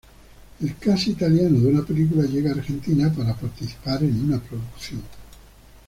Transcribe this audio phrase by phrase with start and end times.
[0.61, 5.03] El cast italiano de una película llega a Argentina para participar en una producción.